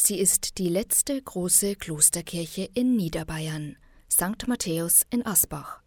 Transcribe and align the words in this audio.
Sie 0.00 0.20
ist 0.20 0.58
die 0.58 0.68
letzte 0.68 1.20
große 1.20 1.74
Klosterkirche 1.74 2.70
in 2.72 2.94
Niederbayern, 2.94 3.76
St. 4.08 4.46
Matthäus 4.46 5.02
in 5.10 5.26
Asbach. 5.26 5.80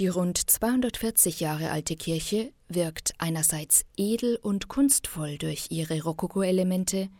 Die 0.00 0.08
rund 0.08 0.38
240 0.50 1.38
Jahre 1.38 1.70
alte 1.70 1.94
Kirche 1.94 2.52
wirkt 2.66 3.14
einerseits 3.18 3.84
edel 3.96 4.40
und 4.42 4.66
kunstvoll 4.66 5.38
durch 5.38 5.68
ihre 5.70 6.02
Rokoko-Elemente, 6.02 7.10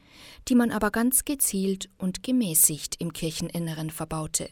die 0.49 0.57
man 0.57 0.73
aber 0.73 0.91
ganz 0.91 1.25
gezielt 1.25 1.89
und 1.99 2.25
gemäßigt 2.25 3.01
im 3.01 3.13
Kircheninneren 3.13 3.91
verbaute. 3.91 4.51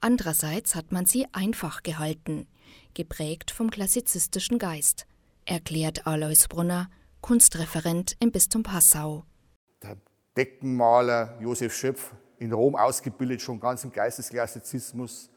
Andererseits 0.00 0.74
hat 0.74 0.90
man 0.90 1.04
sie 1.04 1.26
einfach 1.32 1.82
gehalten, 1.82 2.46
geprägt 2.94 3.50
vom 3.50 3.70
klassizistischen 3.70 4.58
Geist, 4.58 5.06
erklärt 5.44 6.06
Alois 6.06 6.48
Brunner, 6.48 6.88
Kunstreferent 7.20 8.16
im 8.20 8.32
Bistum 8.32 8.62
Passau. 8.62 9.26
Deckenmaler 10.36 11.38
Josef 11.40 11.74
Schöpf 11.74 12.12
in 12.38 12.52
Rom 12.52 12.76
ausgebildet, 12.76 13.40
schon 13.40 13.58
ganz 13.58 13.84
im 13.84 13.92
Geistesklassizismus. 13.92 15.30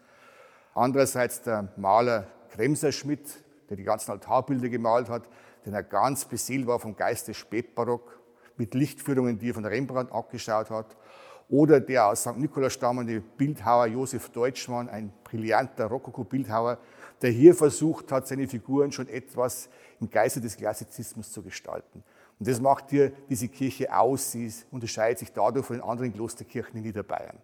Andererseits 0.73 1.41
der 1.41 1.69
Maler 1.77 2.27
Kremser 2.49 2.91
Schmidt, 2.91 3.43
der 3.69 3.77
die 3.77 3.83
ganzen 3.83 4.11
Altarbilder 4.11 4.67
gemalt 4.67 5.09
hat, 5.09 5.23
den 5.65 5.73
er 5.73 5.83
ganz 5.83 6.25
beseelt 6.25 6.67
war 6.67 6.79
vom 6.79 6.95
Geist 6.95 7.27
des 7.27 7.37
Spätbarock, 7.37 8.19
mit 8.57 8.73
Lichtführungen, 8.73 9.39
die 9.39 9.51
er 9.51 9.53
von 9.53 9.65
Rembrandt 9.65 10.11
abgeschaut 10.11 10.69
hat. 10.69 10.97
Oder 11.47 11.79
der 11.79 12.07
aus 12.07 12.21
St. 12.21 12.37
Nikolaus 12.37 12.73
stammende 12.73 13.21
Bildhauer 13.21 13.87
Josef 13.87 14.29
Deutschmann, 14.29 14.89
ein 14.89 15.11
brillanter 15.23 15.85
Rokoko-Bildhauer, 15.85 16.77
der 17.21 17.31
hier 17.31 17.55
versucht 17.55 18.11
hat, 18.11 18.27
seine 18.27 18.47
Figuren 18.47 18.91
schon 18.91 19.07
etwas 19.07 19.69
im 19.99 20.09
Geiste 20.09 20.41
des 20.41 20.57
Klassizismus 20.57 21.31
zu 21.31 21.41
gestalten. 21.41 22.03
Und 22.39 22.47
das 22.47 22.61
macht 22.61 22.89
hier 22.89 23.11
diese 23.29 23.49
Kirche 23.49 23.95
aus. 23.95 24.31
Sie 24.31 24.51
unterscheidet 24.71 25.19
sich 25.19 25.31
dadurch 25.31 25.65
von 25.65 25.77
den 25.77 25.83
anderen 25.83 26.13
Klosterkirchen 26.13 26.77
in 26.77 26.83
Niederbayern. 26.83 27.37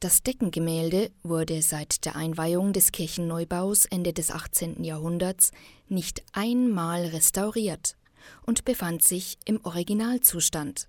Das 0.00 0.22
Deckengemälde 0.22 1.10
wurde 1.22 1.62
seit 1.62 2.04
der 2.06 2.16
Einweihung 2.16 2.72
des 2.72 2.90
Kirchenneubaus 2.90 3.84
Ende 3.84 4.12
des 4.12 4.30
18. 4.30 4.82
Jahrhunderts 4.82 5.52
nicht 5.88 6.24
einmal 6.32 7.04
restauriert 7.04 7.96
und 8.46 8.64
befand 8.64 9.02
sich 9.02 9.38
im 9.44 9.60
Originalzustand. 9.64 10.88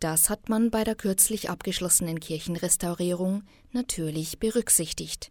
Das 0.00 0.30
hat 0.30 0.48
man 0.48 0.70
bei 0.70 0.84
der 0.84 0.94
kürzlich 0.94 1.50
abgeschlossenen 1.50 2.18
Kirchenrestaurierung 2.18 3.42
natürlich 3.72 4.38
berücksichtigt. 4.38 5.30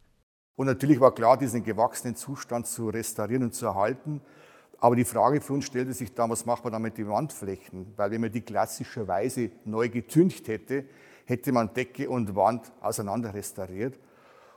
Und 0.56 0.68
natürlich 0.68 1.00
war 1.00 1.14
klar, 1.14 1.38
diesen 1.38 1.64
gewachsenen 1.64 2.16
Zustand 2.16 2.68
zu 2.68 2.90
restaurieren 2.90 3.44
und 3.44 3.54
zu 3.54 3.66
erhalten. 3.66 4.22
Aber 4.80 4.96
die 4.96 5.06
Frage 5.06 5.40
für 5.40 5.54
uns 5.54 5.66
stellte 5.66 5.94
sich 5.94 6.14
dann, 6.14 6.30
was 6.30 6.46
macht 6.46 6.64
man 6.64 6.74
dann 6.74 6.82
mit 6.82 6.98
den 6.98 7.08
Wandflächen? 7.08 7.94
Weil 7.96 8.12
wenn 8.12 8.22
man 8.22 8.32
die 8.32 8.42
klassischerweise 8.42 9.52
neu 9.66 9.90
getüncht 9.90 10.48
hätte, 10.48 10.86
hätte 11.26 11.52
man 11.52 11.74
Decke 11.74 12.10
und 12.10 12.36
Wand 12.36 12.72
auseinander 12.82 13.34
restauriert. 13.34 14.00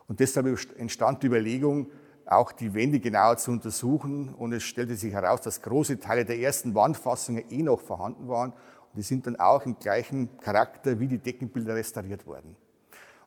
Und 0.08 0.20
deshalb 0.20 0.47
entstand 0.77 1.23
die 1.23 1.28
Überlegung, 1.28 1.91
auch 2.27 2.50
die 2.53 2.75
Wände 2.75 2.98
genauer 2.98 3.36
zu 3.36 3.53
untersuchen. 3.53 4.34
Und 4.34 4.53
es 4.53 4.64
stellte 4.64 4.97
sich 4.97 5.12
heraus, 5.12 5.41
dass 5.41 5.62
große 5.62 6.00
Teile 6.00 6.25
der 6.25 6.39
ersten 6.39 6.75
Wandfassungen 6.75 7.45
eh 7.51 7.62
noch 7.62 7.80
vorhanden 7.80 8.28
waren. 8.28 8.51
Und 8.51 8.97
die 8.97 9.03
sind 9.03 9.27
dann 9.27 9.36
auch 9.36 9.64
im 9.64 9.78
gleichen 9.78 10.36
Charakter 10.39 10.98
wie 10.98 11.06
die 11.06 11.19
Deckenbilder 11.19 11.75
restauriert 11.75 12.27
worden. 12.27 12.56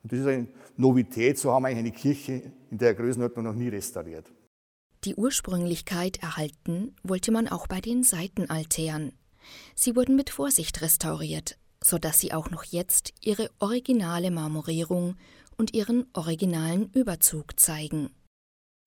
Und 0.04 0.12
das 0.12 0.20
ist 0.20 0.28
eine 0.28 0.48
Novität, 0.78 1.38
so 1.38 1.52
haben 1.52 1.64
wir 1.64 1.70
eigentlich 1.70 1.80
eine 1.80 1.92
Kirche 1.92 2.52
in 2.72 2.78
der 2.78 2.94
Größenordnung 2.94 3.46
noch 3.46 3.54
nie 3.54 3.68
restauriert. 3.68 4.32
Die 5.06 5.16
Ursprünglichkeit 5.16 6.22
erhalten 6.22 6.94
wollte 7.04 7.32
man 7.32 7.48
auch 7.48 7.68
bei 7.68 7.80
den 7.80 8.04
Seitenaltären. 8.04 9.14
Sie 9.74 9.96
wurden 9.96 10.18
mit 10.18 10.30
Vorsicht 10.30 10.82
restauriert, 10.82 11.58
sodass 11.82 12.20
sie 12.20 12.34
auch 12.34 12.50
noch 12.50 12.66
jetzt 12.66 13.14
ihre 13.22 13.50
originale 13.60 14.30
Marmorierung 14.30 15.16
und 15.58 15.74
ihren 15.74 16.06
originalen 16.12 16.90
Überzug 16.92 17.58
zeigen. 17.58 18.10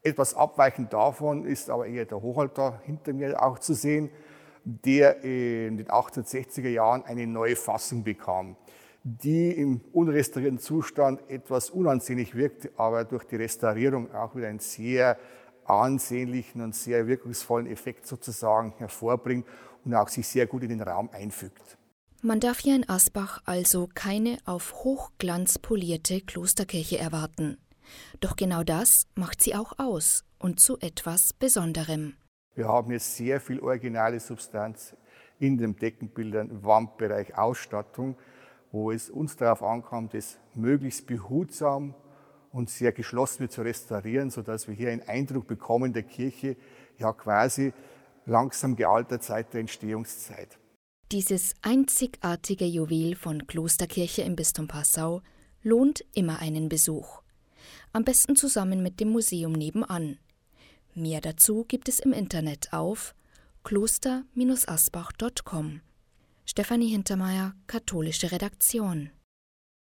Etwas 0.02 0.34
abweichend 0.34 0.92
davon 0.92 1.46
ist 1.46 1.70
aber 1.70 1.86
eher 1.86 2.04
der 2.04 2.20
Hochaltar 2.20 2.82
hinter 2.84 3.14
mir 3.14 3.42
auch 3.42 3.58
zu 3.58 3.72
sehen, 3.72 4.10
der 4.64 5.24
in 5.24 5.78
den 5.78 5.86
1860er 5.86 6.68
Jahren 6.68 7.04
eine 7.04 7.26
neue 7.26 7.56
Fassung 7.56 8.04
bekam, 8.04 8.56
die 9.02 9.50
im 9.52 9.80
unrestaurierten 9.94 10.58
Zustand 10.58 11.22
etwas 11.30 11.70
unansehnlich 11.70 12.34
wirkt, 12.34 12.68
aber 12.76 13.04
durch 13.04 13.24
die 13.24 13.36
Restaurierung 13.36 14.14
auch 14.14 14.36
wieder 14.36 14.48
einen 14.48 14.58
sehr 14.58 15.16
ansehnlichen 15.64 16.60
und 16.60 16.74
sehr 16.74 17.06
wirkungsvollen 17.06 17.66
Effekt 17.66 18.06
sozusagen 18.06 18.74
hervorbringt 18.78 19.46
und 19.84 19.94
auch 19.94 20.08
sich 20.08 20.26
sehr 20.26 20.46
gut 20.46 20.62
in 20.62 20.70
den 20.70 20.82
Raum 20.82 21.10
einfügt. 21.12 21.78
Man 22.22 22.38
darf 22.38 22.60
hier 22.60 22.76
in 22.76 22.88
Asbach 22.88 23.42
also 23.46 23.88
keine 23.94 24.38
auf 24.44 24.84
Hochglanz 24.84 25.58
polierte 25.58 26.20
Klosterkirche 26.20 26.98
erwarten. 26.98 27.58
Doch 28.20 28.36
genau 28.36 28.62
das 28.62 29.08
macht 29.16 29.42
sie 29.42 29.56
auch 29.56 29.78
aus 29.78 30.24
und 30.38 30.60
zu 30.60 30.78
etwas 30.78 31.32
Besonderem. 31.32 32.14
Wir 32.54 32.68
haben 32.68 32.90
hier 32.90 33.00
sehr 33.00 33.40
viel 33.40 33.60
originale 33.60 34.20
Substanz 34.20 34.94
in 35.38 35.58
den 35.58 35.74
Deckenbildern, 35.74 36.62
Wandbereich, 36.62 37.36
Ausstattung, 37.36 38.16
wo 38.70 38.92
es 38.92 39.10
uns 39.10 39.36
darauf 39.36 39.62
ankommt, 39.62 40.14
das 40.14 40.38
möglichst 40.54 41.06
behutsam 41.06 41.94
und 42.52 42.70
sehr 42.70 42.92
geschlossen 42.92 43.48
zu 43.48 43.62
restaurieren, 43.62 44.30
sodass 44.30 44.68
wir 44.68 44.74
hier 44.74 44.90
einen 44.90 45.02
Eindruck 45.02 45.46
bekommen 45.46 45.92
der 45.92 46.04
Kirche, 46.04 46.56
ja 46.98 47.12
quasi 47.12 47.72
langsam 48.26 48.76
gealtert 48.76 49.24
seit 49.24 49.52
der 49.52 49.60
Entstehungszeit. 49.60 50.58
Dieses 51.10 51.54
einzigartige 51.62 52.64
Juwel 52.64 53.16
von 53.16 53.46
Klosterkirche 53.46 54.22
im 54.22 54.36
Bistum 54.36 54.68
Passau 54.68 55.22
lohnt 55.62 56.04
immer 56.14 56.38
einen 56.38 56.68
Besuch. 56.68 57.22
Am 57.92 58.04
besten 58.04 58.36
zusammen 58.36 58.82
mit 58.82 59.00
dem 59.00 59.10
Museum 59.10 59.52
nebenan. 59.52 60.18
Mehr 60.94 61.20
dazu 61.20 61.64
gibt 61.66 61.88
es 61.88 61.98
im 62.00 62.12
Internet 62.12 62.72
auf 62.72 63.14
kloster-asbach.com. 63.64 65.80
Stefanie 66.44 66.88
Hintermeier, 66.88 67.54
Katholische 67.66 68.32
Redaktion. 68.32 69.10